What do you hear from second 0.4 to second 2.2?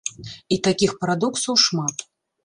І такіх парадоксаў шмат.